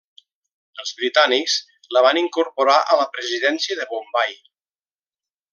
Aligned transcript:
Els 0.83 0.93
britànics 1.01 1.57
la 1.97 2.03
van 2.07 2.21
incorporar 2.23 2.79
a 2.95 2.99
la 3.03 3.07
Presidència 3.19 3.81
de 3.83 3.89
Bombai. 3.95 4.37